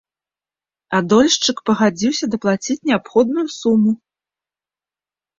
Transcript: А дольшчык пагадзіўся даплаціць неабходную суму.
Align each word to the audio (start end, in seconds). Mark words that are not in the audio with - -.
А 0.99 1.01
дольшчык 1.09 1.57
пагадзіўся 1.69 2.25
даплаціць 2.35 2.77
неабходную 2.91 3.45
суму. 3.57 3.91